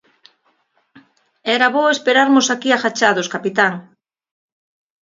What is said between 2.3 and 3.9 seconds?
aquí agachados, capitán.